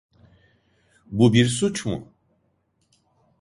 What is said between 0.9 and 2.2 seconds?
Bu bir suç mu?